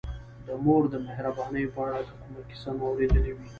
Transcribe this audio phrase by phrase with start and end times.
[0.47, 3.47] د مور د مهربانیو په اړه که کومه کیسه مو اورېدلې وي.